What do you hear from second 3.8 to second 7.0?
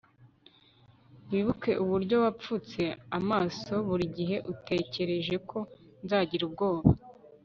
burigihe utekereje ko nzagira ubwoba